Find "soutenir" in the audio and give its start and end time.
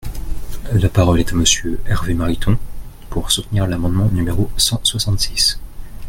3.29-3.67